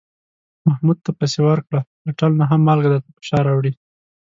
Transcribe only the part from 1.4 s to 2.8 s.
ورکړه، له ټل نه هم